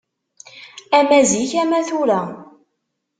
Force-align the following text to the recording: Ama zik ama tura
Ama 0.99 1.17
zik 1.29 1.51
ama 1.61 1.79
tura 1.87 2.19